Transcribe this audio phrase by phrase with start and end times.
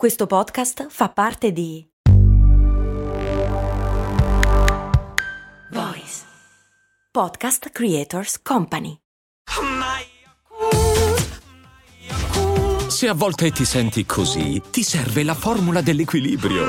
[0.00, 1.86] Questo podcast fa parte di
[5.72, 6.22] Voice
[7.12, 8.96] Podcast Creators Company.
[12.88, 16.64] Se a volte ti senti così, ti serve la formula dell'equilibrio.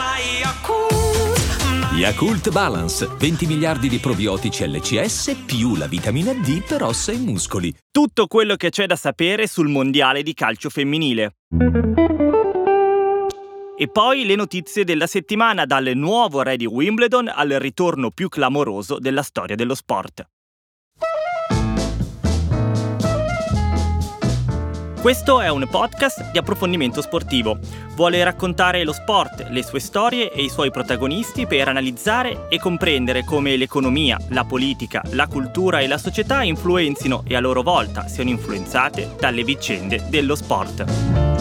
[1.94, 7.74] Yakult Balance, 20 miliardi di probiotici LCS più la vitamina D per ossa e muscoli.
[7.90, 11.36] Tutto quello che c'è da sapere sul mondiale di calcio femminile.
[13.82, 19.00] E poi le notizie della settimana dal nuovo re di Wimbledon al ritorno più clamoroso
[19.00, 20.24] della storia dello sport.
[25.02, 27.58] Questo è un podcast di approfondimento sportivo.
[27.96, 33.24] Vuole raccontare lo sport, le sue storie e i suoi protagonisti per analizzare e comprendere
[33.24, 38.30] come l'economia, la politica, la cultura e la società influenzino e a loro volta siano
[38.30, 41.41] influenzate dalle vicende dello sport.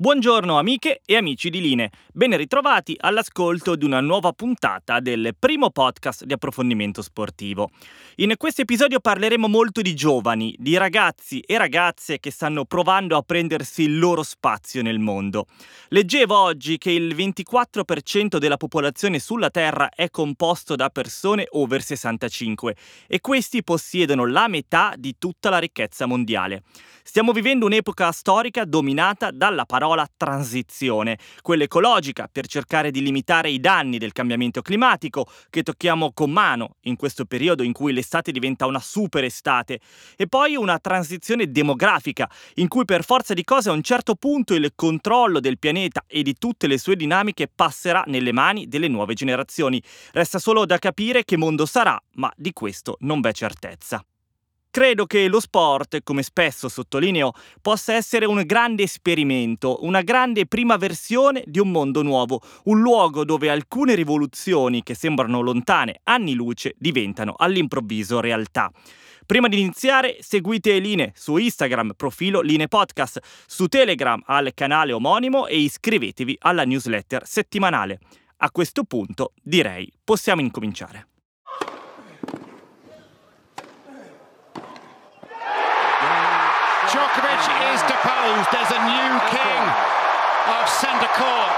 [0.00, 5.70] Buongiorno amiche e amici di Line, ben ritrovati all'ascolto di una nuova puntata del primo
[5.70, 7.70] podcast di approfondimento sportivo.
[8.18, 13.22] In questo episodio parleremo molto di giovani, di ragazzi e ragazze che stanno provando a
[13.22, 15.46] prendersi il loro spazio nel mondo.
[15.88, 22.76] Leggevo oggi che il 24% della popolazione sulla Terra è composto da persone over 65
[23.08, 26.62] e questi possiedono la metà di tutta la ricchezza mondiale.
[27.02, 33.60] Stiamo vivendo un'epoca storica dominata dalla parola transizione, quella ecologica per cercare di limitare i
[33.60, 38.66] danni del cambiamento climatico che tocchiamo con mano in questo periodo in cui l'estate diventa
[38.66, 39.80] una super estate,
[40.16, 44.54] e poi una transizione demografica in cui per forza di cose a un certo punto
[44.54, 49.14] il controllo del pianeta e di tutte le sue dinamiche passerà nelle mani delle nuove
[49.14, 49.82] generazioni.
[50.12, 54.02] Resta solo da capire che mondo sarà, ma di questo non v'è certezza.
[54.78, 60.76] Credo che lo sport, come spesso sottolineo, possa essere un grande esperimento, una grande prima
[60.76, 66.76] versione di un mondo nuovo, un luogo dove alcune rivoluzioni che sembrano lontane anni luce
[66.78, 68.70] diventano all'improvviso realtà.
[69.26, 73.18] Prima di iniziare, seguite Line su Instagram, profilo Line Podcast,
[73.48, 77.98] su Telegram al canale omonimo e iscrivetevi alla newsletter settimanale.
[78.36, 81.17] A questo punto direi possiamo incominciare.
[88.02, 88.48] Deposed.
[88.52, 89.62] There's a new king
[90.54, 91.52] of centre court,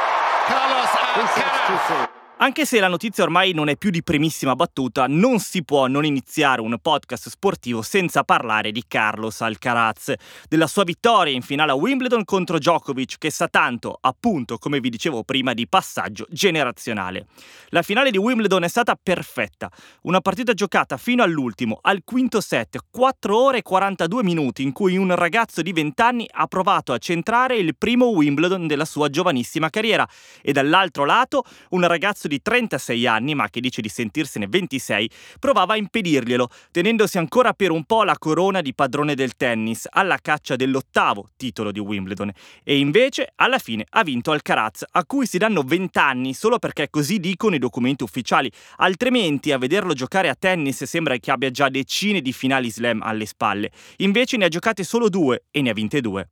[0.49, 2.10] Carlos Alcaraz.
[2.43, 6.07] Anche se la notizia ormai non è più di primissima battuta, non si può non
[6.07, 10.15] iniziare un podcast sportivo senza parlare di Carlos Alcaraz,
[10.49, 14.89] della sua vittoria in finale a Wimbledon contro Djokovic, che sa tanto, appunto, come vi
[14.89, 17.27] dicevo prima, di passaggio generazionale.
[17.69, 19.71] La finale di Wimbledon è stata perfetta,
[20.05, 24.97] una partita giocata fino all'ultimo, al quinto set, 4 ore e 42 minuti, in cui
[24.97, 29.69] un ragazzo di 20 anni ha provato a centrare il primo Wimbledon della sua giovanissima
[29.69, 30.09] carriera,
[30.41, 35.75] e dall'altro lato un ragazzo di 36 anni, ma che dice di sentirsene 26, provava
[35.75, 40.57] a impedirglielo, tenendosi ancora per un po' la corona di padrone del tennis, alla caccia
[40.57, 42.31] dell'ottavo titolo di Wimbledon.
[42.63, 46.89] E invece, alla fine, ha vinto Alcaraz, a cui si danno 20 anni solo perché
[46.89, 51.69] così dicono i documenti ufficiali, altrimenti a vederlo giocare a tennis sembra che abbia già
[51.69, 53.71] decine di finali slam alle spalle.
[53.99, 56.29] Invece ne ha giocate solo due e ne ha vinte due.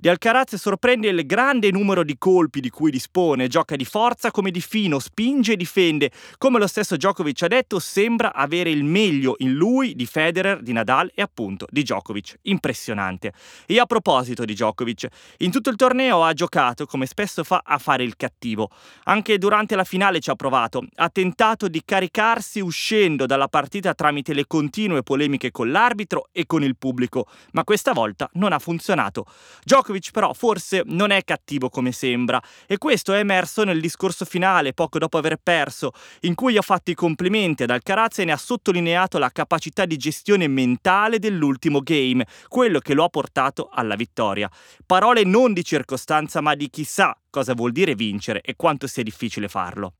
[0.00, 4.50] Di Alcaraz sorprende il grande numero di colpi di cui dispone, gioca di forza come
[4.50, 6.10] di fino, spinge e difende.
[6.38, 10.72] Come lo stesso Djokovic ha detto, sembra avere il meglio in lui di Federer, di
[10.72, 12.38] Nadal e appunto di Djokovic.
[12.44, 13.34] Impressionante.
[13.66, 15.06] E a proposito di Djokovic,
[15.40, 18.70] in tutto il torneo ha giocato, come spesso fa, a fare il cattivo.
[19.04, 20.82] Anche durante la finale ci ha provato.
[20.94, 26.62] Ha tentato di caricarsi uscendo dalla partita tramite le continue polemiche con l'arbitro e con
[26.62, 29.26] il pubblico, ma questa volta non ha funzionato.
[29.62, 34.24] Djokovic Djokovic però forse non è cattivo come sembra e questo è emerso nel discorso
[34.24, 38.32] finale poco dopo aver perso, in cui ha fatto i complimenti ad Alcaraz e ne
[38.32, 43.96] ha sottolineato la capacità di gestione mentale dell'ultimo game, quello che lo ha portato alla
[43.96, 44.50] vittoria.
[44.86, 49.02] Parole non di circostanza ma di chi sa cosa vuol dire vincere e quanto sia
[49.02, 49.94] difficile farlo.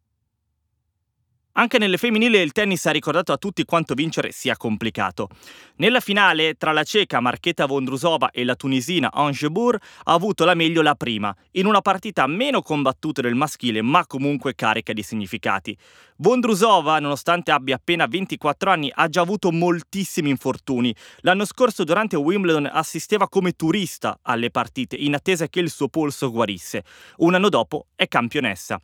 [1.55, 5.29] Anche nelle femminili il tennis ha ricordato a tutti quanto vincere sia complicato.
[5.77, 10.55] Nella finale tra la ceca Marchetta Vondrusova e la tunisina Ange Bour ha avuto la
[10.55, 15.77] meglio la prima, in una partita meno combattuta del maschile ma comunque carica di significati.
[16.19, 20.95] Vondrusova, nonostante abbia appena 24 anni, ha già avuto moltissimi infortuni.
[21.23, 26.31] L'anno scorso durante Wimbledon assisteva come turista alle partite in attesa che il suo polso
[26.31, 26.85] guarisse.
[27.17, 28.81] Un anno dopo è campionessa.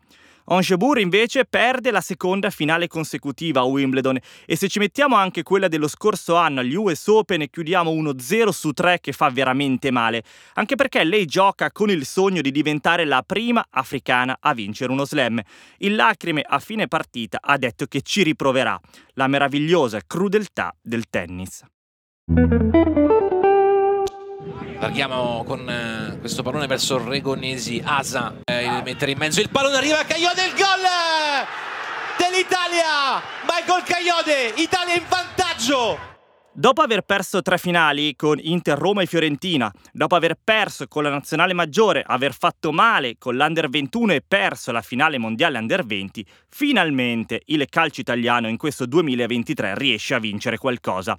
[0.48, 5.66] Angebour invece perde la seconda finale consecutiva a Wimbledon e se ci mettiamo anche quella
[5.66, 10.22] dello scorso anno agli US Open chiudiamo uno 0 su 3 che fa veramente male,
[10.54, 15.04] anche perché lei gioca con il sogno di diventare la prima africana a vincere uno
[15.04, 15.40] slam.
[15.78, 18.78] Il lacrime a fine partita ha detto che ci riproverà,
[19.14, 21.64] la meravigliosa crudeltà del tennis.
[24.86, 30.04] Larghiamo con eh, questo pallone verso Regonesi, Asa, eh, mettere in mezzo il pallone, arriva
[30.04, 30.86] Cagliode, il gol
[32.16, 33.20] dell'Italia!
[33.48, 35.98] Michael Cagliode, Italia in vantaggio!
[36.52, 41.10] Dopo aver perso tre finali con Inter, Roma e Fiorentina, dopo aver perso con la
[41.10, 46.24] nazionale maggiore, aver fatto male con l'Under 21 e perso la finale mondiale Under 20,
[46.48, 51.18] finalmente il calcio italiano in questo 2023 riesce a vincere qualcosa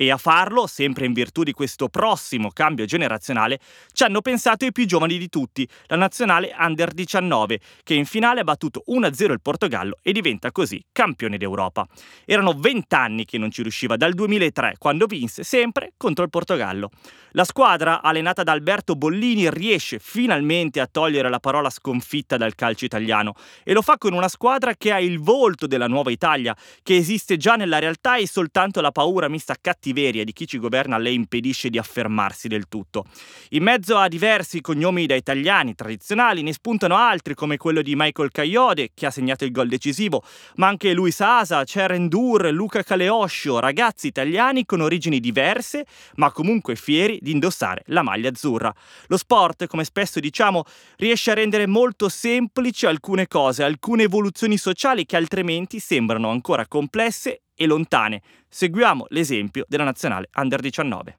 [0.00, 3.58] e a farlo, sempre in virtù di questo prossimo cambio generazionale,
[3.92, 8.38] ci hanno pensato i più giovani di tutti, la nazionale Under 19, che in finale
[8.38, 11.84] ha battuto 1-0 il Portogallo e diventa così campione d'Europa.
[12.24, 16.90] Erano 20 anni che non ci riusciva dal 2003, quando vinse sempre contro il Portogallo.
[17.32, 22.84] La squadra, allenata da Alberto Bollini, riesce finalmente a togliere la parola sconfitta dal calcio
[22.84, 23.34] italiano
[23.64, 27.36] e lo fa con una squadra che ha il volto della nuova Italia, che esiste
[27.36, 31.10] già nella realtà e soltanto la paura mista cattiva cattiveria di chi ci governa le
[31.10, 33.04] impedisce di affermarsi del tutto.
[33.50, 38.30] In mezzo a diversi cognomi da italiani tradizionali ne spuntano altri come quello di Michael
[38.30, 40.22] Caiode che ha segnato il gol decisivo,
[40.56, 45.86] ma anche Luis Asa, Ceren Dur, Luca Caleoscio, ragazzi italiani con origini diverse
[46.16, 48.74] ma comunque fieri di indossare la maglia azzurra.
[49.06, 50.64] Lo sport, come spesso diciamo,
[50.96, 57.42] riesce a rendere molto semplici alcune cose, alcune evoluzioni sociali che altrimenti sembrano ancora complesse
[57.58, 58.22] e lontane.
[58.48, 61.18] Seguiamo l'esempio della nazionale Under 19.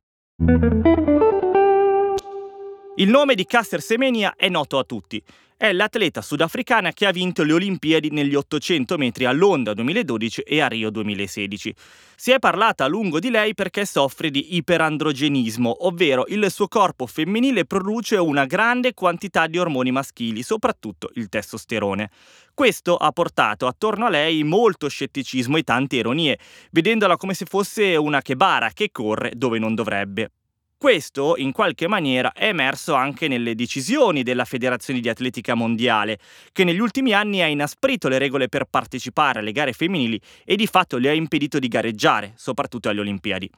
[2.95, 5.21] Il nome di Caster Semenya è noto a tutti.
[5.61, 10.61] È l'atleta sudafricana che ha vinto le Olimpiadi negli 800 metri a Londra 2012 e
[10.61, 11.75] a Rio 2016.
[12.15, 17.05] Si è parlata a lungo di lei perché soffre di iperandrogenismo, ovvero il suo corpo
[17.07, 22.09] femminile produce una grande quantità di ormoni maschili, soprattutto il testosterone.
[22.53, 26.39] Questo ha portato attorno a lei molto scetticismo e tante ironie,
[26.71, 30.31] vedendola come se fosse una chebara che corre dove non dovrebbe.
[30.81, 36.19] Questo, in qualche maniera, è emerso anche nelle decisioni della Federazione di Atletica Mondiale,
[36.53, 40.67] che negli ultimi anni ha inasprito le regole per partecipare alle gare femminili e di
[40.67, 43.49] fatto le ha impedito di gareggiare, soprattutto alle Olimpiadi.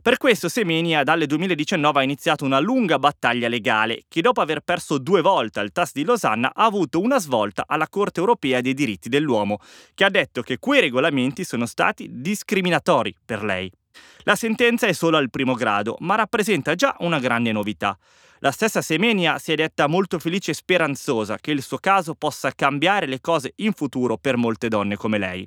[0.00, 4.96] Per questo Semenia dal 2019 ha iniziato una lunga battaglia legale che dopo aver perso
[4.96, 9.10] due volte al TAS di Losanna ha avuto una svolta alla Corte europea dei diritti
[9.10, 9.58] dell'uomo,
[9.92, 13.70] che ha detto che quei regolamenti sono stati discriminatori per lei.
[14.24, 17.96] La sentenza è solo al primo grado, ma rappresenta già una grande novità.
[18.40, 22.52] La stessa Semenia si è detta molto felice e speranzosa che il suo caso possa
[22.52, 25.46] cambiare le cose in futuro per molte donne come lei.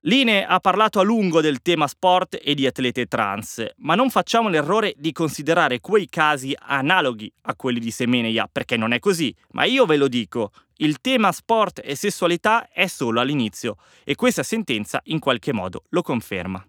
[0.00, 4.48] Line ha parlato a lungo del tema sport e di atlete trans, ma non facciamo
[4.48, 9.34] l'errore di considerare quei casi analoghi a quelli di Semenia, perché non è così.
[9.52, 14.42] Ma io ve lo dico, il tema sport e sessualità è solo all'inizio e questa
[14.42, 16.64] sentenza in qualche modo lo conferma.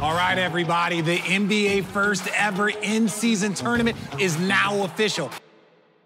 [0.00, 5.30] All right, everybody, the NBA first ever in season tournament is now official.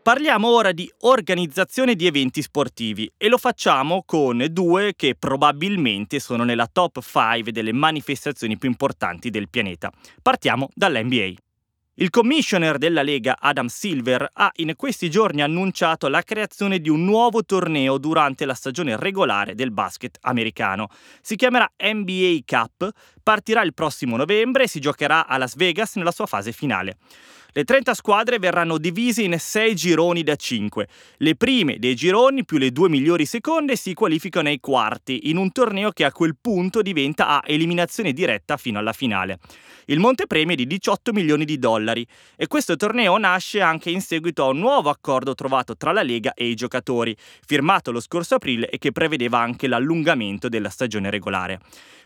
[0.00, 6.45] Parliamo ora di organizzazione di eventi sportivi e lo facciamo con due che probabilmente sono
[6.45, 9.91] nella top 5 delle manifestazioni più importanti del pianeta.
[10.23, 11.35] Partiamo dall'NBA.
[11.96, 17.04] Il commissioner della Lega Adam Silver ha in questi giorni annunciato la creazione di un
[17.04, 20.88] nuovo torneo durante la stagione regolare del basket americano.
[21.20, 22.88] Si chiamerà NBA Cup,
[23.22, 26.96] partirà il prossimo novembre e si giocherà a Las Vegas nella sua fase finale.
[27.54, 30.88] Le 30 squadre verranno divise in 6 gironi da 5.
[31.18, 35.52] Le prime dei gironi più le due migliori seconde si qualificano ai quarti, in un
[35.52, 39.38] torneo che a quel punto diventa a eliminazione diretta fino alla finale.
[39.85, 42.06] Il montepremi è di 18 milioni di dollari
[42.37, 46.32] e questo torneo nasce anche in seguito a un nuovo accordo trovato tra la Lega
[46.32, 51.61] e i giocatori, firmato lo scorso aprile e che prevedeva anche l'allungamento della stagione regolare.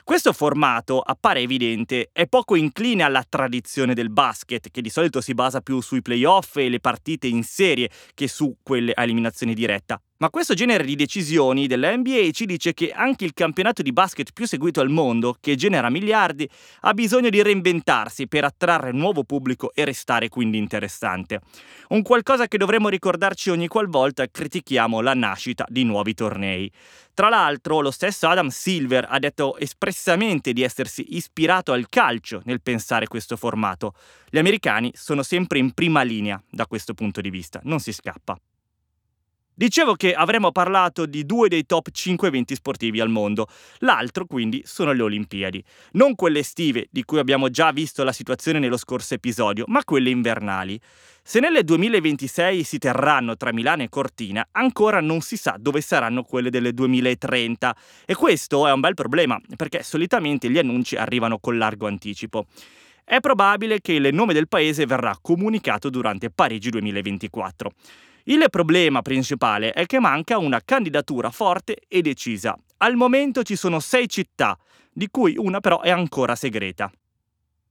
[0.06, 5.34] Questo formato appare evidente, è poco incline alla tradizione del basket, che di solito si
[5.34, 10.00] basa più sui playoff e le partite in serie che su quelle a eliminazione diretta.
[10.18, 14.32] Ma questo genere di decisioni della NBA ci dice che anche il campionato di basket
[14.32, 16.48] più seguito al mondo, che genera miliardi,
[16.80, 21.40] ha bisogno di reinventarsi per attrarre nuovo pubblico e restare quindi interessante.
[21.88, 26.72] Un qualcosa che dovremmo ricordarci ogni qualvolta critichiamo la nascita di nuovi tornei.
[27.12, 32.62] Tra l'altro, lo stesso Adam Silver ha detto espressamente di essersi ispirato al calcio nel
[32.62, 33.92] pensare questo formato.
[34.30, 38.34] Gli americani sono sempre in prima linea da questo punto di vista, non si scappa.
[39.58, 43.48] Dicevo che avremmo parlato di due dei top 5 eventi sportivi al mondo,
[43.78, 45.64] l'altro quindi sono le Olimpiadi.
[45.92, 50.10] Non quelle estive, di cui abbiamo già visto la situazione nello scorso episodio, ma quelle
[50.10, 50.78] invernali.
[51.22, 56.22] Se nelle 2026 si terranno tra Milano e Cortina, ancora non si sa dove saranno
[56.22, 61.56] quelle delle 2030 e questo è un bel problema, perché solitamente gli annunci arrivano con
[61.56, 62.44] largo anticipo.
[63.02, 67.72] È probabile che il nome del paese verrà comunicato durante Parigi 2024.
[68.28, 72.58] Il problema principale è che manca una candidatura forte e decisa.
[72.78, 74.58] Al momento ci sono sei città,
[74.92, 76.90] di cui una però è ancora segreta.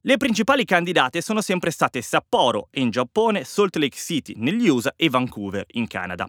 [0.00, 5.10] Le principali candidate sono sempre state Sapporo in Giappone, Salt Lake City negli USA e
[5.10, 6.26] Vancouver in Canada.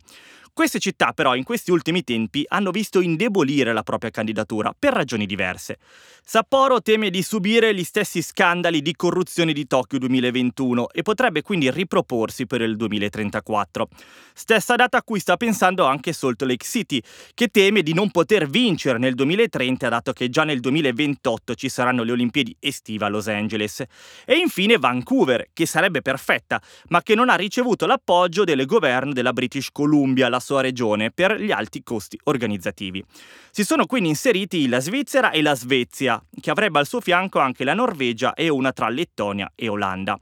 [0.58, 5.28] Queste città però in questi ultimi tempi hanno visto indebolire la propria candidatura per ragioni
[5.28, 5.78] diverse.
[6.26, 11.70] Sapporo teme di subire gli stessi scandali di corruzione di Tokyo 2021 e potrebbe quindi
[11.70, 13.88] riproporsi per il 2034.
[14.34, 17.02] Stessa data a cui sta pensando anche Salt Lake City,
[17.36, 22.02] che teme di non poter vincere nel 2030 dato che già nel 2028 ci saranno
[22.02, 23.84] le Olimpiadi estive a Los Angeles.
[24.26, 29.34] E infine Vancouver, che sarebbe perfetta, ma che non ha ricevuto l'appoggio del governo della
[29.34, 33.04] British Columbia, la sua regione per gli alti costi organizzativi.
[33.52, 37.66] Si sono quindi inseriti la Svizzera e la Svezia, che avrebbe al suo fianco anche
[37.66, 40.18] la Norvegia e una tra Lettonia e Olanda.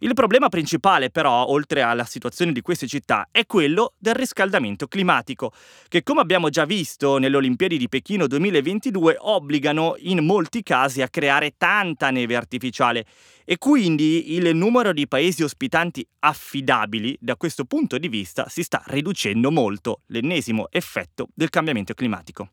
[0.00, 5.52] Il problema principale però, oltre alla situazione di queste città, è quello del riscaldamento climatico,
[5.88, 11.08] che come abbiamo già visto nelle Olimpiadi di Pechino 2022 obbligano in molti casi a
[11.08, 13.06] creare tanta neve artificiale
[13.44, 18.82] e quindi il numero di paesi ospitanti affidabili da questo punto di vista si sta
[18.86, 22.50] riducendo molto, l'ennesimo effetto del cambiamento climatico.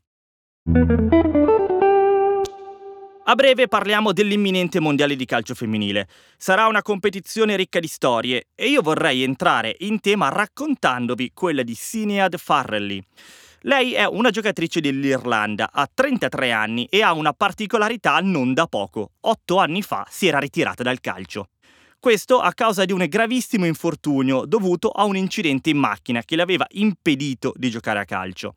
[3.26, 6.10] A breve parliamo dell'imminente mondiale di calcio femminile.
[6.36, 11.74] Sarà una competizione ricca di storie e io vorrei entrare in tema raccontandovi quella di
[11.74, 13.02] Sinead Farrelly.
[13.62, 19.12] Lei è una giocatrice dell'Irlanda, ha 33 anni e ha una particolarità non da poco.
[19.22, 21.48] Otto anni fa si era ritirata dal calcio.
[21.98, 26.42] Questo a causa di un gravissimo infortunio dovuto a un incidente in macchina che le
[26.42, 28.56] aveva impedito di giocare a calcio.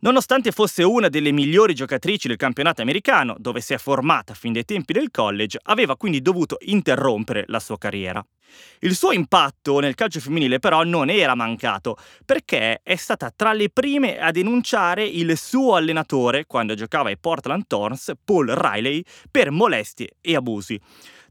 [0.00, 4.64] Nonostante fosse una delle migliori giocatrici del campionato americano, dove si è formata fin dai
[4.64, 8.24] tempi del college, aveva quindi dovuto interrompere la sua carriera.
[8.80, 13.70] Il suo impatto nel calcio femminile però non era mancato, perché è stata tra le
[13.70, 20.10] prime a denunciare il suo allenatore, quando giocava ai Portland Thorns, Paul Riley, per molestie
[20.20, 20.80] e abusi.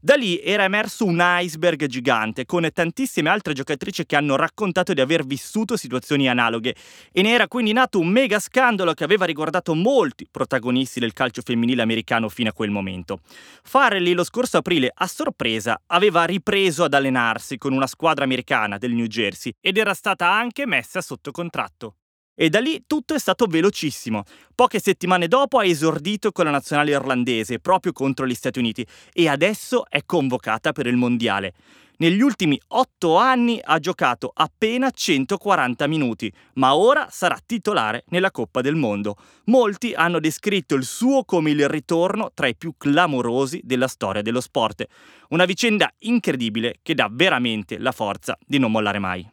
[0.06, 5.00] Da lì era emerso un iceberg gigante con tantissime altre giocatrici che hanno raccontato di
[5.00, 6.76] aver vissuto situazioni analoghe
[7.10, 11.42] e ne era quindi nato un mega scandalo che aveva riguardato molti protagonisti del calcio
[11.42, 13.18] femminile americano fino a quel momento.
[13.64, 18.92] Farrelly lo scorso aprile a sorpresa aveva ripreso ad allenarsi con una squadra americana del
[18.92, 21.96] New Jersey ed era stata anche messa sotto contratto.
[22.38, 24.24] E da lì tutto è stato velocissimo.
[24.54, 29.26] Poche settimane dopo ha esordito con la nazionale irlandese proprio contro gli Stati Uniti e
[29.26, 31.54] adesso è convocata per il Mondiale.
[31.98, 38.60] Negli ultimi otto anni ha giocato appena 140 minuti, ma ora sarà titolare nella Coppa
[38.60, 39.16] del Mondo.
[39.44, 44.42] Molti hanno descritto il suo come il ritorno tra i più clamorosi della storia dello
[44.42, 44.84] sport.
[45.30, 49.26] Una vicenda incredibile che dà veramente la forza di non mollare mai.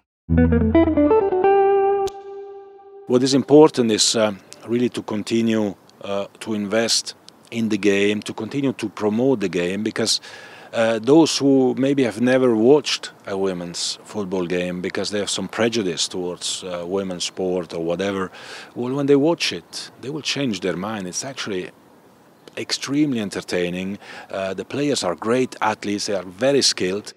[3.07, 4.33] What is important is uh,
[4.65, 7.15] really to continue uh, to invest
[7.51, 10.22] in the game, to continue to promote the game, because
[10.72, 15.50] uh, those who maybe have never watched a women's football game because they have some
[15.50, 18.31] prejudice towards uh, women's sport or whatever,
[18.74, 21.05] well, when they watch it, they will change their mind.
[21.05, 21.72] It's actually
[22.55, 24.00] extremely entertaining.
[24.31, 27.13] Uh, the players are great athletes, they are very skilled.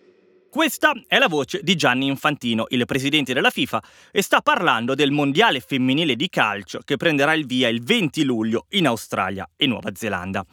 [0.57, 5.11] Questa è la voce di Gianni Infantino, il presidente della FIFA, e sta parlando del
[5.11, 9.91] mondiale femminile di calcio che prenderà il via il 20 luglio in Australia e Nuova
[9.95, 10.47] Zelanda.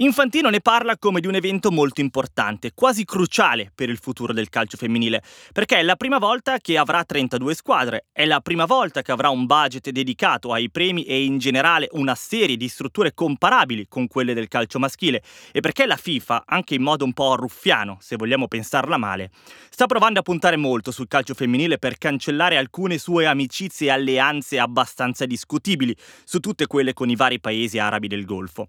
[0.00, 4.48] Infantino ne parla come di un evento molto importante, quasi cruciale per il futuro del
[4.48, 9.02] calcio femminile, perché è la prima volta che avrà 32 squadre, è la prima volta
[9.02, 13.88] che avrà un budget dedicato ai premi e in generale una serie di strutture comparabili
[13.88, 17.98] con quelle del calcio maschile e perché la FIFA, anche in modo un po' ruffiano,
[18.00, 19.32] se vogliamo pensarla male,
[19.68, 24.60] sta provando a puntare molto sul calcio femminile per cancellare alcune sue amicizie e alleanze
[24.60, 28.68] abbastanza discutibili su tutte quelle con i vari paesi arabi del Golfo.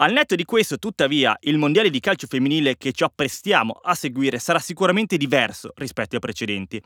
[0.00, 4.38] Al netto di questo, tuttavia, il mondiale di calcio femminile che ci apprestiamo a seguire
[4.38, 6.80] sarà sicuramente diverso rispetto ai precedenti.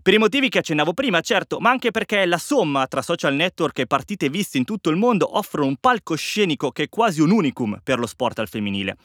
[0.00, 3.80] Per i motivi che accennavo prima, certo, ma anche perché la somma tra social network
[3.80, 7.80] e partite viste in tutto il mondo offrono un palcoscenico che è quasi un unicum
[7.84, 8.96] per lo sport al femminile.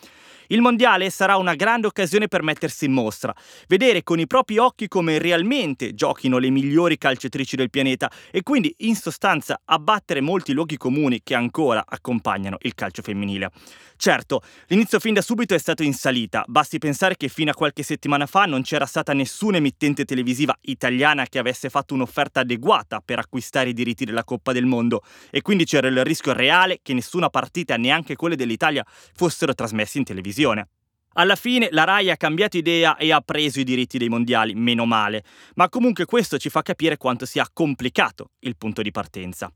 [0.51, 3.35] Il mondiale sarà una grande occasione per mettersi in mostra,
[3.67, 8.73] vedere con i propri occhi come realmente giochino le migliori calciatrici del pianeta e quindi
[8.79, 13.51] in sostanza abbattere molti luoghi comuni che ancora accompagnano il calcio femminile.
[13.95, 17.83] Certo, l'inizio fin da subito è stato in salita, basti pensare che fino a qualche
[17.83, 23.19] settimana fa non c'era stata nessuna emittente televisiva italiana che avesse fatto un'offerta adeguata per
[23.19, 25.03] acquistare i diritti della Coppa del Mondo.
[25.29, 30.05] E quindi c'era il rischio reale che nessuna partita, neanche quelle dell'Italia, fossero trasmesse in
[30.05, 30.69] televisione televisione.
[31.13, 34.85] Alla fine la RAI ha cambiato idea e ha preso i diritti dei mondiali, meno
[34.85, 35.23] male,
[35.55, 39.51] ma comunque questo ci fa capire quanto sia complicato il punto di partenza.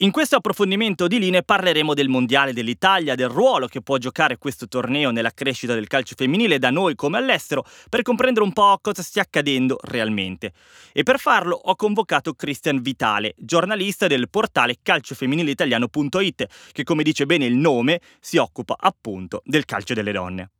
[0.00, 4.68] In questo approfondimento di linee parleremo del Mondiale dell'Italia, del ruolo che può giocare questo
[4.68, 9.02] torneo nella crescita del calcio femminile da noi come all'estero, per comprendere un po' cosa
[9.02, 10.52] stia accadendo realmente.
[10.92, 17.46] E per farlo ho convocato Christian Vitale, giornalista del portale calciofemminiliitaliano.it, che come dice bene
[17.46, 20.50] il nome si occupa appunto del calcio delle donne.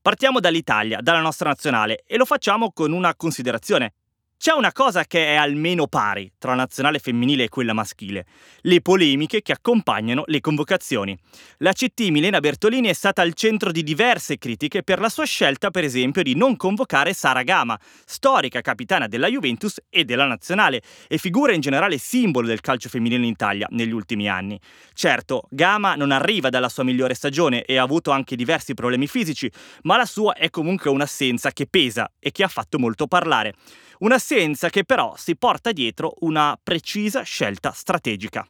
[0.00, 3.92] Partiamo dall'Italia, dalla nostra nazionale, e lo facciamo con una considerazione.
[4.38, 8.26] C'è una cosa che è almeno pari tra la nazionale femminile e quella maschile,
[8.60, 11.16] le polemiche che accompagnano le convocazioni.
[11.58, 15.70] La CT Milena Bertolini è stata al centro di diverse critiche per la sua scelta,
[15.70, 21.16] per esempio, di non convocare Sara Gama, storica capitana della Juventus e della nazionale, e
[21.16, 24.60] figura in generale simbolo del calcio femminile in Italia negli ultimi anni.
[24.92, 29.50] Certo, Gama non arriva dalla sua migliore stagione e ha avuto anche diversi problemi fisici,
[29.84, 33.54] ma la sua è comunque un'assenza che pesa e che ha fatto molto parlare.
[33.98, 38.46] Un'assenza che però si porta dietro una precisa scelta strategica.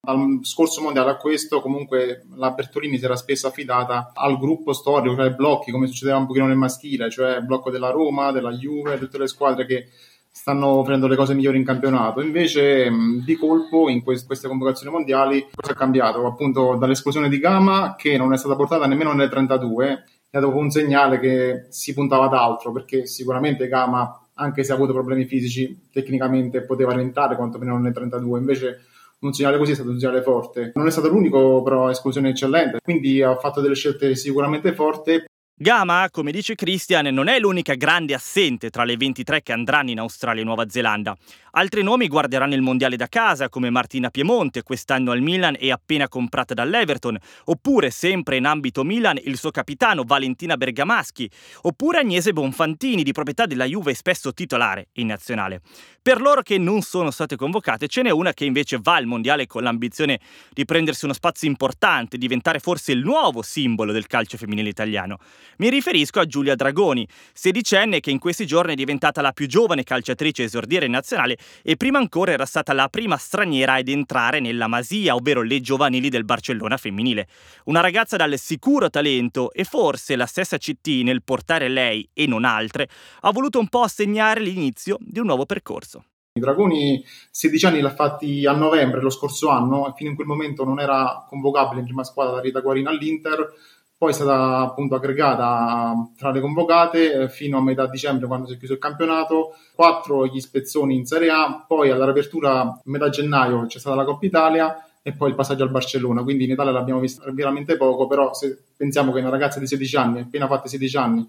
[0.00, 5.16] Dal scorso mondiale a questo, comunque la Bertolini si era spesso affidata al gruppo storico,
[5.16, 8.52] cioè ai blocchi, come succedeva un pochino nel maschile, cioè il blocco della Roma, della
[8.52, 9.88] Juve, tutte le squadre che
[10.30, 12.22] stanno facendo le cose migliori in campionato.
[12.22, 12.90] Invece,
[13.24, 16.24] di colpo, in queste convocazioni mondiali, cosa è cambiato?
[16.24, 20.70] Appunto, dall'esplosione di Gama, che non è stata portata nemmeno nelle 32, è dopo un
[20.70, 25.88] segnale che si puntava ad altro, perché sicuramente Gama anche se ha avuto problemi fisici,
[25.92, 28.80] tecnicamente poteva rientrare quantomeno nel 32, invece
[29.20, 30.72] un segnale così è stato un segnale forte.
[30.74, 35.24] Non è stato l'unico, però, esclusione eccellente, quindi ha fatto delle scelte sicuramente forti.
[35.60, 39.98] Gama, come dice Christian, non è l'unica grande assente tra le 23 che andranno in
[39.98, 41.16] Australia e Nuova Zelanda.
[41.52, 46.06] Altri nomi guarderanno il mondiale da casa, come Martina Piemonte, quest'anno al Milan e appena
[46.06, 51.30] comprata dall'Everton, oppure sempre in ambito Milan il suo capitano Valentina Bergamaschi,
[51.62, 55.62] oppure Agnese Bonfantini, di proprietà della Juve e spesso titolare in nazionale.
[56.02, 59.46] Per loro che non sono state convocate, ce n'è una che invece va al mondiale
[59.46, 60.20] con l'ambizione
[60.52, 65.18] di prendersi uno spazio importante, diventare forse il nuovo simbolo del calcio femminile italiano.
[65.58, 69.82] Mi riferisco a Giulia Dragoni, sedicenne che in questi giorni è diventata la più giovane
[69.82, 74.40] calciatrice a esordire in nazionale e prima ancora era stata la prima straniera ad entrare
[74.40, 77.28] nella Masia, ovvero le giovanili del Barcellona femminile.
[77.64, 82.44] Una ragazza dal sicuro talento e forse la stessa CT nel portare lei e non
[82.44, 82.88] altre
[83.20, 86.04] ha voluto un po' segnare l'inizio di un nuovo percorso.
[86.38, 90.28] I Dragoni 16 anni l'ha fatti a novembre lo scorso anno e fino in quel
[90.28, 93.52] momento non era convocabile in prima squadra da Rita Guarina all'Inter
[93.98, 98.54] poi è stata appunto aggregata tra le convocate eh, fino a metà dicembre quando si
[98.54, 103.66] è chiuso il campionato, quattro gli spezzoni in Serie A, poi alla riapertura metà gennaio
[103.66, 107.00] c'è stata la Coppa Italia e poi il passaggio al Barcellona, quindi in Italia l'abbiamo
[107.00, 110.96] vista veramente poco, però se pensiamo che una ragazza di 16 anni, appena fatta 16
[110.96, 111.26] anni,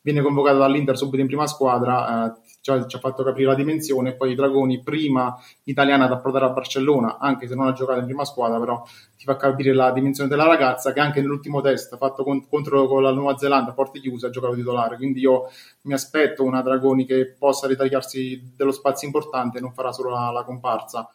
[0.00, 4.14] viene convocata dall'Inter subito in prima squadra, eh, già ci ha fatto capire la dimensione.
[4.14, 8.06] Poi i Dragoni, prima italiana ad approdare a Barcellona, anche se non ha giocato in
[8.06, 8.82] prima squadra, però
[9.16, 13.02] ti fa capire la dimensione della ragazza che anche nell'ultimo test fatto con, contro con
[13.02, 14.96] la Nuova Zelanda, porte chiuse, ha giocato titolare.
[14.96, 15.44] Quindi io
[15.82, 20.30] mi aspetto una Dragoni che possa ritagliarsi dello spazio importante e non farà solo la,
[20.30, 21.10] la comparsa.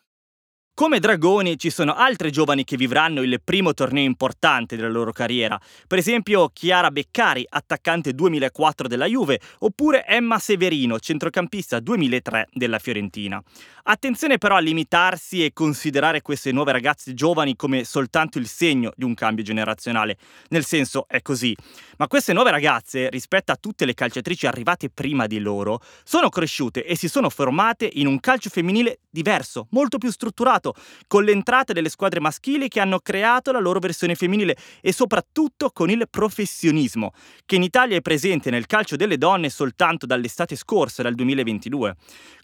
[0.75, 5.61] Come Dragoni ci sono altre giovani che vivranno il primo torneo importante della loro carriera,
[5.85, 13.39] per esempio Chiara Beccari, attaccante 2004 della Juve, oppure Emma Severino, centrocampista 2003 della Fiorentina.
[13.83, 19.03] Attenzione però a limitarsi e considerare queste nuove ragazze giovani come soltanto il segno di
[19.03, 20.17] un cambio generazionale,
[20.49, 21.55] nel senso è così,
[21.97, 26.83] ma queste nuove ragazze, rispetto a tutte le calciatrici arrivate prima di loro, sono cresciute
[26.83, 30.62] e si sono formate in un calcio femminile diverso, molto più strutturato
[31.07, 35.89] con l'entrata delle squadre maschili che hanno creato la loro versione femminile e soprattutto con
[35.89, 37.11] il professionismo,
[37.45, 41.95] che in Italia è presente nel calcio delle donne soltanto dall'estate scorsa, dal 2022.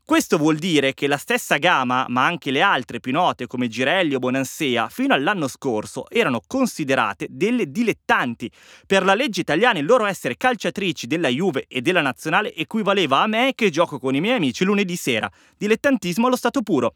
[0.10, 4.16] Questo vuol dire che la stessa Gama, ma anche le altre più note come Girelli
[4.16, 8.50] o Bonansea, fino all'anno scorso erano considerate delle dilettanti.
[8.88, 13.28] Per la legge italiana il loro essere calciatrici della Juve e della nazionale equivaleva a
[13.28, 15.30] me che gioco con i miei amici lunedì sera.
[15.56, 16.94] Dilettantismo allo stato puro.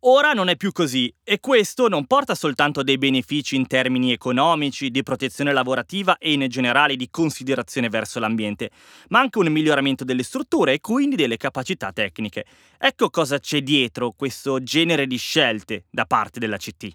[0.00, 4.90] Ora non è più così e questo non porta soltanto dei benefici in termini economici,
[4.90, 8.70] di protezione lavorativa e in generale di considerazione verso l'ambiente,
[9.08, 12.44] ma anche un miglioramento delle strutture e quindi delle capacità tecniche.
[12.78, 16.88] Ecco cosa c'è dietro questo genere di scelte da parte della CT.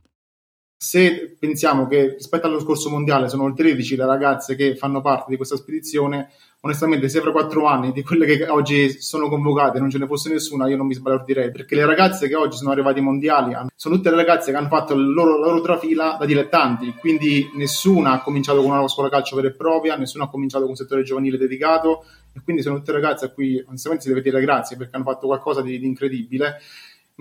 [0.77, 5.35] Se pensiamo che rispetto allo scorso mondiale sono 13 le ragazze che fanno parte di
[5.35, 9.97] questa spedizione, onestamente se fra quattro anni di quelle che oggi sono convocate non ce
[9.97, 13.05] ne fosse nessuna, io non mi sbalordirei, perché le ragazze che oggi sono arrivate ai
[13.05, 17.49] mondiali sono tutte le ragazze che hanno fatto loro, la loro trafila da dilettanti, quindi
[17.55, 20.77] nessuna ha cominciato con una scuola calcio vera e propria, nessuno ha cominciato con un
[20.77, 24.77] settore giovanile dedicato, e quindi sono tutte ragazze a cui onestamente si deve dire grazie
[24.77, 26.61] perché hanno fatto qualcosa di, di incredibile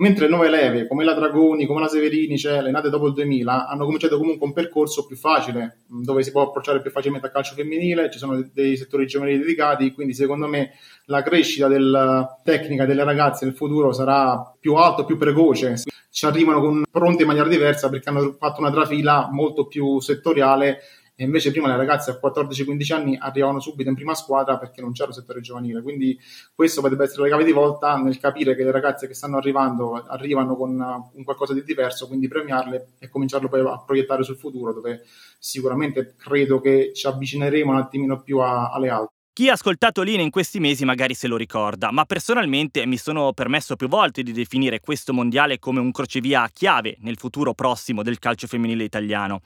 [0.01, 3.67] mentre nuove leve come la Dragoni, come la Severini, cioè le nate dopo il 2000,
[3.67, 7.53] hanno cominciato comunque un percorso più facile, dove si può approcciare più facilmente al calcio
[7.53, 10.71] femminile, ci sono dei settori giovanili dedicati, quindi secondo me
[11.05, 15.75] la crescita della tecnica delle ragazze nel futuro sarà più alta, più precoce.
[16.09, 20.79] Ci arrivano con, pronte in maniera diversa perché hanno fatto una trafila molto più settoriale
[21.21, 24.91] e invece prima le ragazze a 14-15 anni arrivavano subito in prima squadra perché non
[24.91, 26.19] c'era il settore giovanile, quindi
[26.55, 30.03] questo potrebbe essere la chiave di volta nel capire che le ragazze che stanno arrivando
[30.07, 34.73] arrivano con un qualcosa di diverso, quindi premiarle e cominciarlo poi a proiettare sul futuro,
[34.73, 35.03] dove
[35.37, 39.15] sicuramente credo che ci avvicineremo un attimino più a, alle altre.
[39.31, 43.31] Chi ha ascoltato Lina in questi mesi magari se lo ricorda, ma personalmente mi sono
[43.33, 48.17] permesso più volte di definire questo mondiale come un crocevia chiave nel futuro prossimo del
[48.17, 49.41] calcio femminile italiano.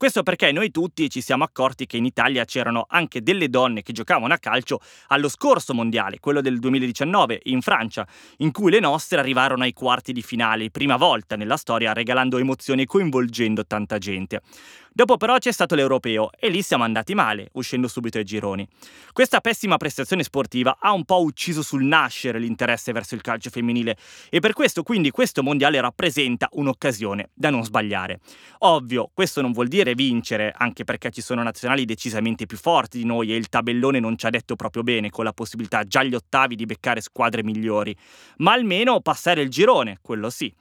[0.00, 3.92] Questo perché noi tutti ci siamo accorti che in Italia c'erano anche delle donne che
[3.92, 8.06] giocavano a calcio allo scorso mondiale, quello del 2019, in Francia,
[8.38, 12.80] in cui le nostre arrivarono ai quarti di finale, prima volta nella storia regalando emozioni
[12.80, 14.40] e coinvolgendo tanta gente.
[14.92, 18.66] Dopo però c'è stato l'europeo e lì siamo andati male, uscendo subito ai gironi.
[19.12, 23.96] Questa pessima prestazione sportiva ha un po' ucciso sul nascere l'interesse verso il calcio femminile
[24.28, 28.18] e per questo quindi questo mondiale rappresenta un'occasione da non sbagliare.
[28.58, 33.04] Ovvio, questo non vuol dire vincere, anche perché ci sono nazionali decisamente più forti di
[33.04, 36.14] noi e il tabellone non ci ha detto proprio bene con la possibilità già agli
[36.14, 37.96] ottavi di beccare squadre migliori,
[38.38, 40.52] ma almeno passare il girone, quello sì.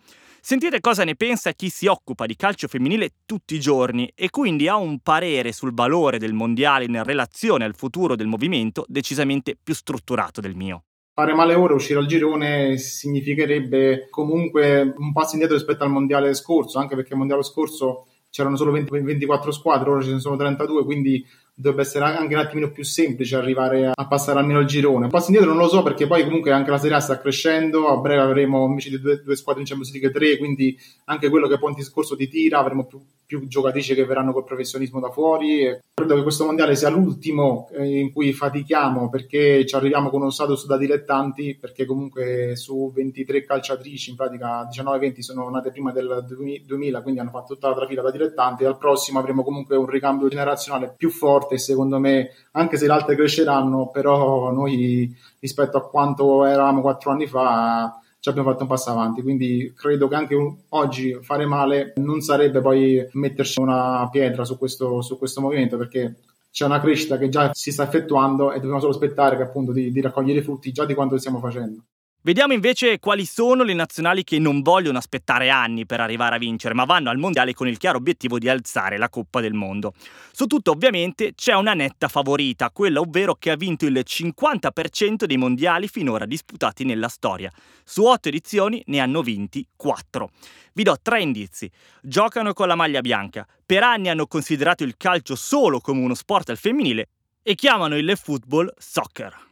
[0.42, 4.70] Sentite cosa ne pensa chi si occupa di calcio femminile tutti i giorni e quindi
[4.70, 9.74] ha un parere sul valore del mondiale in relazione al futuro del movimento decisamente più
[9.74, 10.84] strutturato del mio.
[11.14, 16.80] Fare male ora, uscire al girone significherebbe comunque un passo indietro rispetto al mondiale scorso,
[16.80, 20.84] anche perché il mondiale scorso c'erano solo 20, 24 squadre, ora ce ne sono 32,
[20.84, 25.06] quindi dovrebbe essere anche un attimino più semplice arrivare a passare almeno il girone.
[25.06, 27.88] Un passo indietro non lo so perché poi comunque anche la Serie A sta crescendo,
[27.88, 31.48] a breve avremo invece di due, due squadre in Champions League 3, quindi anche quello
[31.48, 35.12] che poi in discorso di tira avremo più, più giocatrici che verranno col professionismo da
[35.12, 35.80] fuori.
[35.94, 40.32] Credo che questo mondiale sia l'ultimo eh, in cui fatichiamo perché ci arriviamo con uno
[40.32, 46.26] status da dilettanti, perché comunque su 23 calciatrici, in pratica 19-20 sono nate prima del
[46.66, 48.66] 2000, quindi hanno fatto tutta la trafila da dilettanti.
[48.66, 53.16] Al prossimo avremo comunque un ricambio generazionale più forte secondo me, anche se le altre
[53.16, 58.90] cresceranno, però noi rispetto a quanto eravamo quattro anni fa ci abbiamo fatto un passo
[58.90, 60.36] avanti, quindi credo che anche
[60.70, 66.16] oggi fare male non sarebbe poi metterci una pietra su questo, su questo movimento perché
[66.52, 69.92] c'è una crescita che già si sta effettuando e dobbiamo solo aspettare che, appunto, di,
[69.92, 71.84] di raccogliere i frutti già di quanto stiamo facendo.
[72.22, 76.74] Vediamo invece quali sono le nazionali che non vogliono aspettare anni per arrivare a vincere,
[76.74, 79.94] ma vanno al mondiale con il chiaro obiettivo di alzare la Coppa del Mondo.
[80.34, 85.38] Su tutto, ovviamente, c'è una netta favorita, quella ovvero che ha vinto il 50% dei
[85.38, 87.50] mondiali finora disputati nella storia.
[87.86, 90.32] Su otto edizioni ne hanno vinti quattro.
[90.74, 91.72] Vi do tre indizi.
[92.02, 96.50] Giocano con la maglia bianca, per anni hanno considerato il calcio solo come uno sport
[96.50, 97.08] al femminile
[97.42, 99.48] e chiamano il football soccer.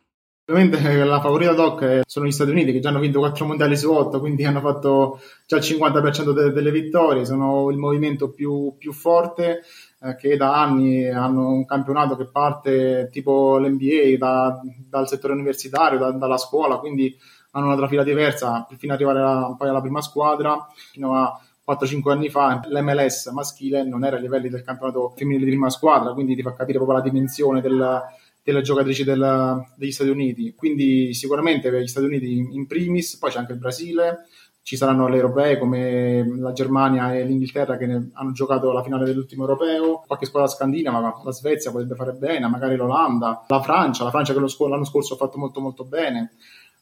[0.49, 3.91] Ovviamente la favorita doc sono gli Stati Uniti che già hanno vinto 4 mondiali su
[3.91, 8.93] 8, quindi hanno fatto già il 50% de- delle vittorie, sono il movimento più, più
[8.93, 9.63] forte
[9.99, 15.99] eh, che da anni hanno un campionato che parte tipo l'NBA da, dal settore universitario,
[15.99, 17.13] da, dalla scuola, quindi
[17.51, 21.37] hanno una trafila diversa fino ad arrivare a, poi alla prima squadra, fino a
[21.69, 22.61] 4-5 anni fa.
[22.63, 26.53] l'MLS maschile non era ai livelli del campionato femminile di prima squadra, quindi ti fa
[26.53, 28.01] capire proprio la dimensione del,
[28.47, 30.53] delle giocatrici del, degli Stati Uniti.
[30.55, 34.27] Quindi sicuramente per gli Stati Uniti in primis, poi c'è anche il Brasile,
[34.61, 37.83] ci saranno le europee come la Germania e l'Inghilterra che
[38.13, 42.77] hanno giocato la finale dell'ultimo europeo, qualche squadra scandinava, la Svezia potrebbe fare bene, magari
[42.77, 46.31] l'Olanda, la Francia, la Francia che l'anno scorso ha fatto molto molto bene.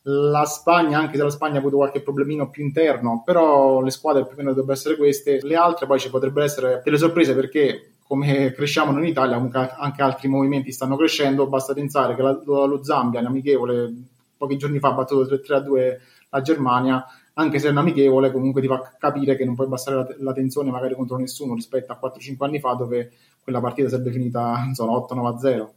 [0.08, 4.21] La Spagna, anche se la Spagna ha avuto qualche problemino più interno, però le squadre
[4.21, 5.39] più o meno dovrebbero essere queste.
[5.41, 9.38] Le altre poi ci potrebbero essere delle sorprese perché come cresciamo noi in Italia,
[9.78, 11.48] anche altri movimenti stanno crescendo.
[11.48, 13.94] Basta pensare che la, lo Zambia, in amichevole,
[14.38, 15.98] pochi giorni fa ha battuto 3-2
[16.30, 20.15] la Germania, anche se è un amichevole, comunque ti fa capire che non puoi abbassare
[20.20, 24.63] la, tensione magari contro nessuno rispetto a 4-5 anni fa, dove quella partita sarebbe finita
[24.65, 25.68] insomma, 8-9-0.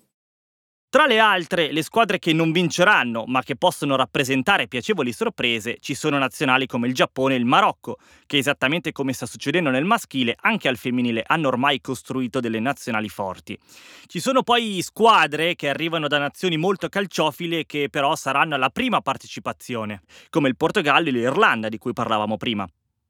[0.90, 5.92] Tra le altre, le squadre che non vinceranno, ma che possono rappresentare piacevoli sorprese, ci
[5.92, 10.34] sono nazionali come il Giappone e il Marocco, che esattamente come sta succedendo nel maschile,
[10.40, 13.58] anche al femminile hanno ormai costruito delle nazionali forti.
[14.06, 19.02] Ci sono poi squadre che arrivano da nazioni molto calciofile che però saranno alla prima
[19.02, 22.66] partecipazione, come il Portogallo e l'Irlanda di cui parlavamo prima.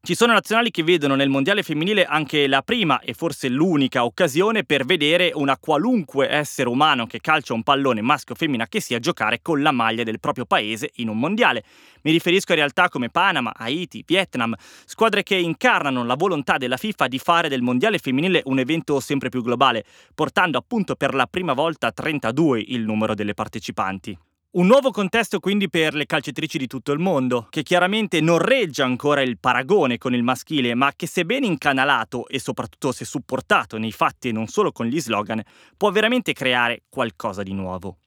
[0.09, 4.65] Ci sono nazionali che vedono nel mondiale femminile anche la prima e forse l'unica occasione
[4.65, 9.01] per vedere una qualunque essere umano che calcia un pallone maschio o femmina che sia
[9.01, 11.63] giocare con la maglia del proprio paese in un mondiale.
[12.05, 14.55] Mi riferisco a realtà come Panama, Haiti, Vietnam,
[14.87, 19.29] squadre che incarnano la volontà della FIFA di fare del mondiale femminile un evento sempre
[19.29, 24.19] più globale, portando appunto per la prima volta a 32 il numero delle partecipanti.
[24.51, 28.81] Un nuovo contesto quindi per le calciatrici di tutto il mondo, che chiaramente non regge
[28.81, 33.93] ancora il paragone con il maschile, ma che sebbene incanalato e soprattutto se supportato nei
[33.93, 35.43] fatti e non solo con gli slogan,
[35.77, 37.99] può veramente creare qualcosa di nuovo.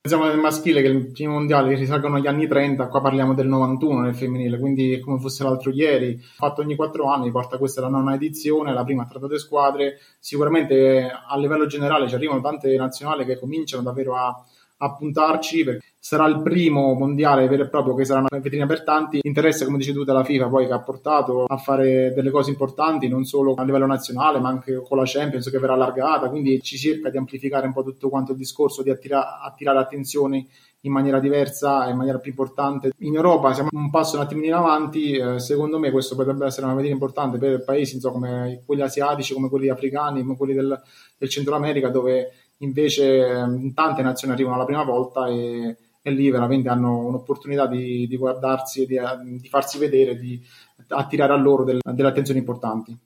[0.00, 4.00] Pensiamo del maschile che i primi mondiali risalgono agli anni 30, qua parliamo del 91
[4.00, 8.14] nel femminile, quindi come fosse l'altro ieri, fatto ogni quattro anni, porta questa la nona
[8.14, 13.38] edizione, la prima a 32 squadre, sicuramente a livello generale ci arrivano tante nazionali che
[13.38, 14.44] cominciano davvero a
[14.78, 18.84] a puntarci perché sarà il primo mondiale vero e proprio che sarà una vetrina per
[18.84, 19.20] tanti.
[19.22, 23.08] Interessa, come dici tu, della FIFA poi che ha portato a fare delle cose importanti
[23.08, 26.76] non solo a livello nazionale ma anche con la Champions che verrà allargata, quindi ci
[26.76, 30.46] cerca di amplificare un po' tutto quanto il discorso, di attira- attirare attenzione
[30.84, 32.92] in maniera diversa e in maniera più importante.
[32.98, 36.66] In Europa siamo un passo un attimino in avanti, eh, secondo me questo potrebbe essere
[36.66, 40.78] una vetrina importante per paesi insomma, come quelli asiatici, come quelli africani, come quelli del,
[41.16, 46.30] del Centro America dove invece ehm, tante nazioni arrivano la prima volta e, e lì
[46.30, 50.40] veramente hanno un'opportunità di, di guardarsi e di, di, farsi vedere, di
[50.88, 52.98] attirare a loro del, delle attenzioni importanti.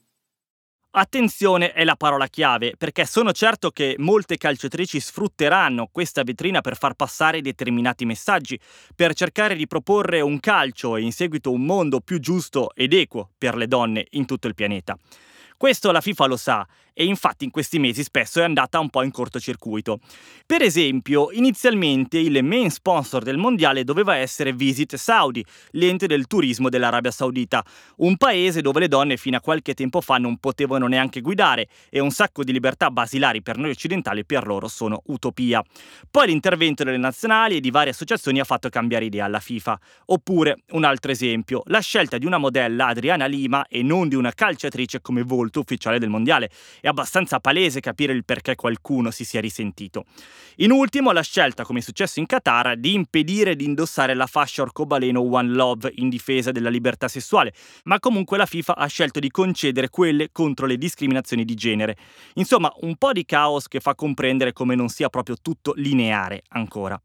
[0.90, 6.76] Attenzione è la parola chiave, perché sono certo che molte calciatrici sfrutteranno questa vetrina per
[6.76, 8.58] far passare determinati messaggi,
[8.96, 13.30] per cercare di proporre un calcio e in seguito un mondo più giusto ed equo
[13.36, 14.98] per le donne in tutto il pianeta.
[15.58, 16.66] Questo la FIFA lo sa
[17.00, 20.00] e infatti in questi mesi spesso è andata un po' in cortocircuito.
[20.44, 26.68] Per esempio, inizialmente il main sponsor del mondiale doveva essere Visit Saudi, l'ente del turismo
[26.68, 27.64] dell'Arabia Saudita,
[27.98, 32.00] un paese dove le donne fino a qualche tempo fa non potevano neanche guidare e
[32.00, 35.62] un sacco di libertà basilari per noi occidentali per loro sono utopia.
[36.10, 39.78] Poi l'intervento delle nazionali e di varie associazioni ha fatto cambiare idea alla FIFA.
[40.06, 44.32] Oppure, un altro esempio, la scelta di una modella Adriana Lima e non di una
[44.32, 46.50] calciatrice come volto ufficiale del mondiale
[46.88, 50.04] è abbastanza palese capire il perché qualcuno si sia risentito.
[50.56, 54.62] In ultimo, la scelta, come è successo in Qatar, di impedire di indossare la fascia
[54.62, 57.52] orcobaleno One Love in difesa della libertà sessuale,
[57.84, 61.96] ma comunque la FIFA ha scelto di concedere quelle contro le discriminazioni di genere.
[62.34, 67.00] Insomma, un po' di caos che fa comprendere come non sia proprio tutto lineare ancora.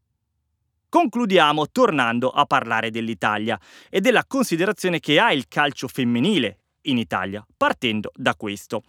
[0.88, 3.58] Concludiamo tornando a parlare dell'Italia
[3.90, 8.82] e della considerazione che ha il calcio femminile in Italia, partendo da questo.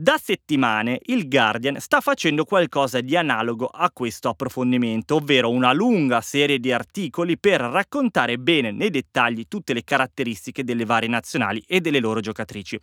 [0.00, 6.20] Da settimane il Guardian sta facendo qualcosa di analogo a questo approfondimento, ovvero una lunga
[6.20, 11.80] serie di articoli per raccontare bene nei dettagli tutte le caratteristiche delle varie nazionali e
[11.80, 12.78] delle loro giocatrici.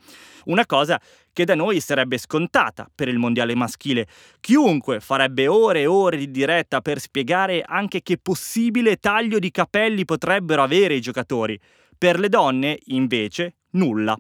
[0.48, 1.00] Una cosa
[1.32, 4.08] che da noi sarebbe scontata per il mondiale maschile.
[4.42, 10.04] Chiunque farebbe ore e ore di diretta per spiegare anche che possibile taglio di capelli
[10.04, 11.58] potrebbero avere i giocatori.
[11.98, 14.20] Per le donne, invece, nulla.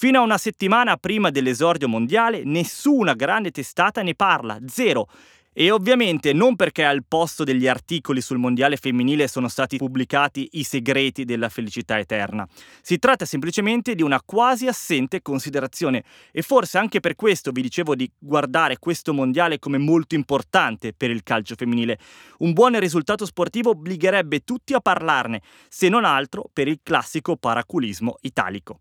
[0.00, 5.06] Fino a una settimana prima dell'esordio mondiale nessuna grande testata ne parla, zero.
[5.52, 10.62] E ovviamente non perché al posto degli articoli sul mondiale femminile sono stati pubblicati i
[10.62, 12.48] segreti della felicità eterna.
[12.80, 17.94] Si tratta semplicemente di una quasi assente considerazione e forse anche per questo vi dicevo
[17.94, 21.98] di guardare questo mondiale come molto importante per il calcio femminile.
[22.38, 28.16] Un buon risultato sportivo obbligherebbe tutti a parlarne, se non altro per il classico paraculismo
[28.22, 28.80] italico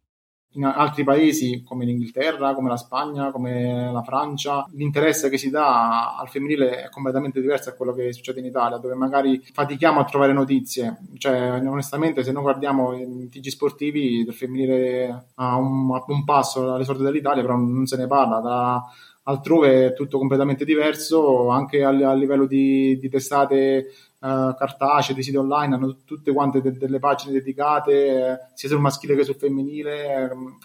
[0.54, 6.18] in altri paesi come l'Inghilterra, come la Spagna, come la Francia, l'interesse che si dà
[6.18, 10.06] al femminile è completamente diverso da quello che succede in Italia, dove magari fatichiamo a
[10.06, 10.98] trovare notizie.
[11.18, 17.06] Cioè, onestamente, se noi guardiamo i TG sportivi del femminile a un, un passo all'esordio
[17.06, 18.40] dell'Italia, però non se ne parla.
[18.40, 18.84] Da,
[19.30, 23.88] altrove è tutto completamente diverso, anche a, a livello di, di testate
[24.20, 28.80] uh, cartacee, di siti online, hanno tutte quante de- delle pagine dedicate eh, sia sul
[28.80, 30.30] maschile che sul femminile.
[30.32, 30.58] Ehm,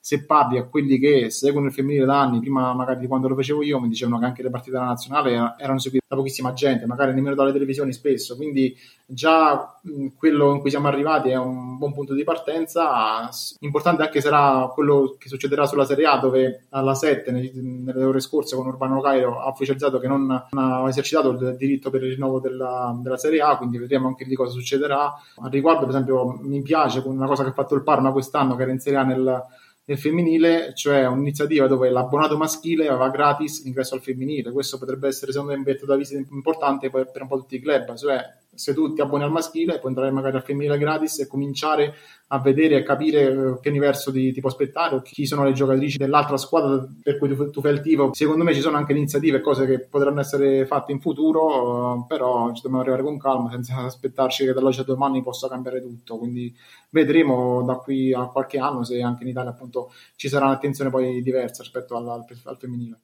[0.00, 3.34] se parli a quelli che seguono il femminile da anni, prima magari di quando lo
[3.34, 6.86] facevo io, mi dicevano che anche le partite della nazionale erano seguite da pochissima gente,
[6.86, 9.78] magari nemmeno dalle televisioni spesso, quindi già
[10.16, 13.28] quello in cui siamo arrivati è un buon punto di partenza.
[13.60, 18.56] Importante anche sarà quello che succederà sulla Serie A, dove alla 7, nelle ore scorse,
[18.56, 22.96] con Urbano Cairo ha ufficializzato che non, ha esercitato il diritto per il rinnovo della,
[23.02, 25.12] della Serie A, quindi vedremo anche lì cosa succederà.
[25.42, 28.62] Al riguardo, per esempio, mi piace una cosa che ha fatto il Parma quest'anno, che
[28.62, 29.44] era in Serie A nel
[29.84, 34.52] nel femminile, cioè un'iniziativa dove l'abbonato maschile aveva gratis l'ingresso al femminile.
[34.52, 37.56] Questo potrebbe essere secondo me un biglietto da visita importante per, per un po' tutti
[37.56, 38.22] i club, cioè
[38.60, 41.94] se tu ti abboni al maschile puoi entrare magari al femminile gratis e cominciare
[42.28, 45.52] a vedere e capire eh, che universo ti, ti può aspettare o chi sono le
[45.52, 48.12] giocatrici dell'altra squadra per cui tu, tu fai il tifo.
[48.12, 52.04] Secondo me ci sono anche iniziative e cose che potranno essere fatte in futuro, eh,
[52.06, 56.18] però ci dobbiamo arrivare con calma senza aspettarci che dall'oggi a domani possa cambiare tutto.
[56.18, 56.54] Quindi
[56.90, 61.22] vedremo da qui a qualche anno se anche in Italia appunto ci sarà un'attenzione poi
[61.22, 62.98] diversa rispetto al, al, al femminile.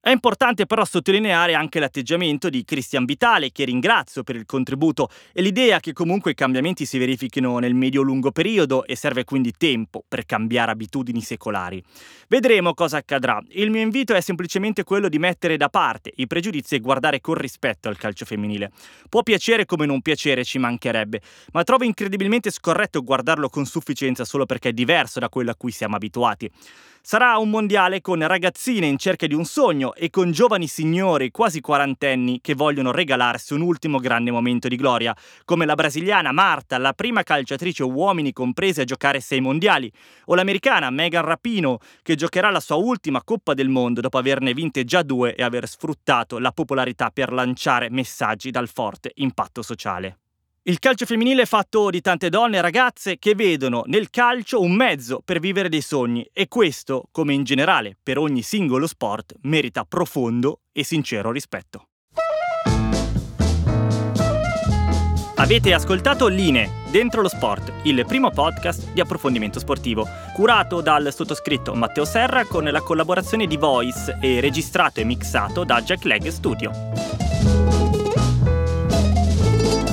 [0.00, 5.42] È importante però sottolineare anche l'atteggiamento di Cristian Vitale, che ringrazio per il contributo, e
[5.42, 10.24] l'idea che comunque i cambiamenti si verifichino nel medio-lungo periodo e serve quindi tempo per
[10.24, 11.82] cambiare abitudini secolari.
[12.28, 13.42] Vedremo cosa accadrà.
[13.48, 17.34] Il mio invito è semplicemente quello di mettere da parte i pregiudizi e guardare con
[17.34, 18.70] rispetto al calcio femminile.
[19.08, 24.46] Può piacere come non piacere, ci mancherebbe, ma trovo incredibilmente scorretto guardarlo con sufficienza solo
[24.46, 26.48] perché è diverso da quello a cui siamo abituati.
[27.00, 31.60] Sarà un mondiale con ragazzine in cerca di un sogno e con giovani signori quasi
[31.60, 36.92] quarantenni che vogliono regalarsi un ultimo grande momento di gloria, come la brasiliana Marta, la
[36.92, 39.90] prima calciatrice uomini comprese a giocare sei mondiali,
[40.26, 44.84] o l'americana Megan Rapino, che giocherà la sua ultima Coppa del Mondo dopo averne vinte
[44.84, 50.18] già due e aver sfruttato la popolarità per lanciare messaggi dal forte impatto sociale.
[50.68, 54.72] Il calcio femminile è fatto di tante donne e ragazze che vedono nel calcio un
[54.72, 59.86] mezzo per vivere dei sogni e questo, come in generale per ogni singolo sport, merita
[59.86, 61.86] profondo e sincero rispetto.
[65.36, 71.72] Avete ascoltato Line, Dentro lo Sport, il primo podcast di approfondimento sportivo, curato dal sottoscritto
[71.72, 77.27] Matteo Serra con la collaborazione di Voice e registrato e mixato da Jack Leg Studio.